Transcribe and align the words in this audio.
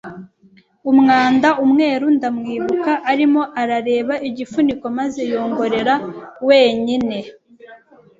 umwanda, 0.91 1.47
umweru. 1.63 2.05
Ndamwibuka 2.17 2.91
arimo 3.11 3.41
arareba 3.61 4.13
igifuniko 4.29 4.85
maze 4.97 5.21
yongorera 5.33 5.93
wenyine 6.47 7.17